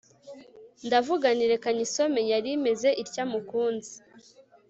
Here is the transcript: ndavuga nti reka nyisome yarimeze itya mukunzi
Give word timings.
ndavuga 0.87 1.25
nti 1.35 1.45
reka 1.51 1.67
nyisome 1.77 2.19
yarimeze 2.31 2.89
itya 3.03 3.23
mukunzi 3.31 3.95